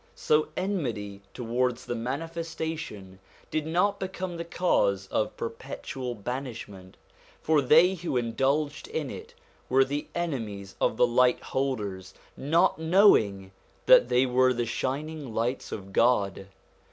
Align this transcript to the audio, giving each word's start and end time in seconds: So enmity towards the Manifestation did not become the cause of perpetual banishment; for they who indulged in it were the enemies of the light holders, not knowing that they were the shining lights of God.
So 0.15 0.47
enmity 0.57 1.21
towards 1.31 1.85
the 1.85 1.93
Manifestation 1.93 3.19
did 3.51 3.67
not 3.67 3.99
become 3.99 4.37
the 4.37 4.43
cause 4.43 5.05
of 5.11 5.37
perpetual 5.37 6.15
banishment; 6.15 6.97
for 7.39 7.61
they 7.61 7.93
who 7.93 8.17
indulged 8.17 8.87
in 8.87 9.11
it 9.11 9.35
were 9.69 9.85
the 9.85 10.07
enemies 10.15 10.75
of 10.81 10.97
the 10.97 11.05
light 11.05 11.43
holders, 11.43 12.15
not 12.35 12.79
knowing 12.79 13.51
that 13.85 14.09
they 14.09 14.25
were 14.25 14.53
the 14.53 14.65
shining 14.65 15.35
lights 15.35 15.71
of 15.71 15.93
God. 15.93 16.47